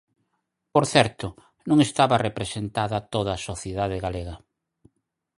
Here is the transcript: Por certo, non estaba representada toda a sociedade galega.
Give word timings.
Por 0.73 0.85
certo, 0.93 1.27
non 1.69 1.79
estaba 1.87 2.21
representada 2.27 2.97
toda 3.13 3.31
a 3.35 3.43
sociedade 3.49 3.97
galega. 4.05 4.35